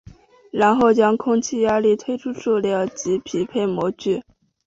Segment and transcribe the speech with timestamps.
[0.51, 4.23] 然后将空气压力推出塑料以匹配模具。